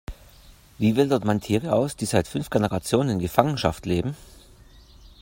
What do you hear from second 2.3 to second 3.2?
Generationen in